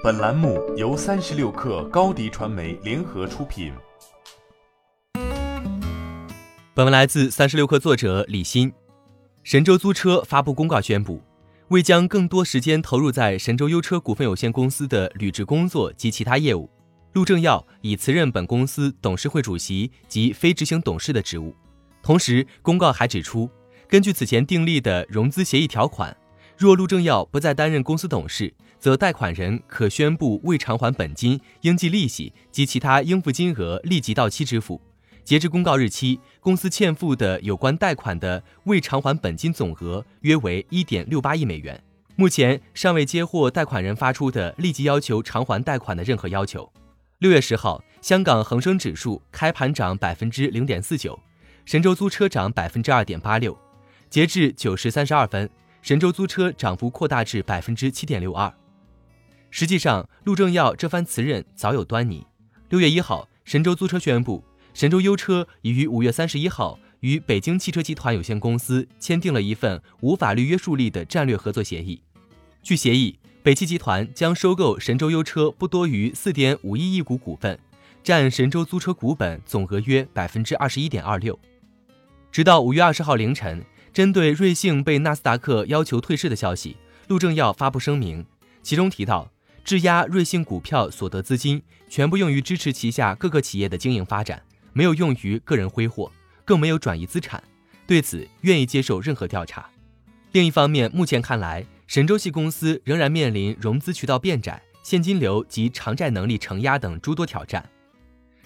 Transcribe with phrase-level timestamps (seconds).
[0.00, 3.72] 本栏目由三十六氪高低传媒联合出品。
[6.72, 8.72] 本文来自三十六氪作者李欣。
[9.42, 11.20] 神州租车发布公告宣布，
[11.70, 16.70] 为将更多时间投入在神州优车股份有限公司的履职工作及其他业务，
[17.14, 21.52] 陆正耀已辞任本公司董事会主席及非执行董事的职务。
[22.04, 23.50] 同时，公告还指出，
[23.88, 26.16] 根据此前订立的融资协议条款。
[26.58, 34.80] 若陆正耀不再担任公司董事，则贷款人可宣布未偿还本金、应计利息及其他应付金额立即到期支付。
[35.22, 41.80] 截至公告日期，公司欠付的有关贷款的未偿还本金总额约为一点六八亿美元。
[42.16, 46.68] 目前尚未接获贷款人发出的立即要求偿还贷款的任何要求。
[47.18, 51.16] 六月十号，香港恒生指数开盘涨百分之零点四九，
[51.64, 53.56] 神州租车涨百分之二点八六。
[54.10, 55.48] 截至九时三十二分。
[55.80, 58.52] 神州租车涨幅扩大至百分之七点六二。
[59.50, 62.26] 实际上，陆正耀这番辞任早有端倪。
[62.68, 72.02] 六月一号，神州租车宣布，神州优车已于五月三十一号与北京汽车集团有限公司签订了一份无法律约束力的战略合作协议。
[72.62, 77.58] 据协议，北汽集团将收购神州优车不多于四点五亿亿股股份，
[78.02, 81.38] 占神州租车股本总额约百分之二十一点二六。
[82.30, 83.64] 直到五月二十号凌晨。
[83.98, 86.76] 针对瑞幸被纳斯达克要求退市的消息，
[87.08, 88.24] 陆正耀发布声明，
[88.62, 89.28] 其中提到，
[89.64, 94.40] 质押瑞幸股票所得资金全部用于支持旗下各个企业的经营发展，
[94.72, 96.12] 没有用于个人挥霍，
[96.44, 97.42] 更没有转移资产，
[97.88, 99.68] 对此愿意接受任何调查。
[100.30, 107.68] 另一方面，目前看来，神州系公司仍然面临融资渠道变窄、现金流及偿债能力承压等诸多挑战。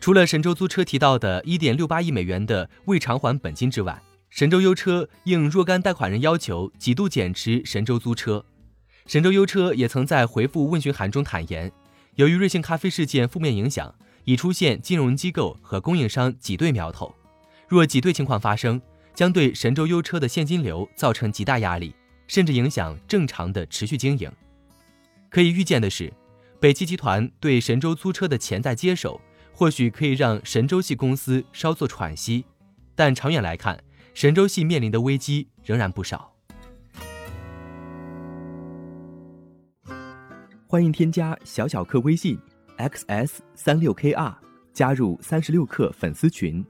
[0.00, 4.02] 除了神州租车提到的1.68亿美元的未偿还本金之外，
[4.34, 8.44] 神州优车应若干贷款人要求，几度减持神州租车。
[9.06, 11.70] 神州优车也曾在回复问询函中坦言，
[12.16, 17.14] 由于瑞幸咖啡事件负面影响，已出现金融机构和供应商挤兑苗头。
[17.68, 18.82] 若挤兑情况发生，
[19.14, 21.94] 将对神州优车的现金流造成极大压力，
[22.26, 24.28] 甚至影响正常的持续经营。
[25.30, 26.12] 可以预见的是，
[26.58, 29.20] 北汽集团对神州租车的潜在接手，
[29.52, 32.44] 或许可以让神州系公司稍作喘息，
[32.96, 33.80] 但长远来看，
[34.14, 36.32] 神州系面临的危机仍然不少。
[40.68, 42.38] 欢迎添加小小客微信
[42.78, 44.34] xs 三六 kr
[44.72, 46.64] 加入三十六氪粉丝群。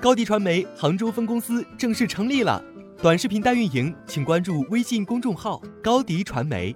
[0.00, 2.62] 高迪传媒杭州分公司正式成立了，
[3.02, 6.74] 短视频代运营，请关注微信公众号高迪传媒。